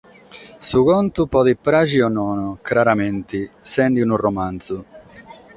Su 0.69 0.79
contu, 0.87 1.25
podet 1.35 1.61
pràghere 1.67 2.07
o 2.07 2.09
nono 2.15 2.49
craramente, 2.71 3.45
sende 3.75 4.07
unu 4.07 4.21
romanzu. 4.27 4.83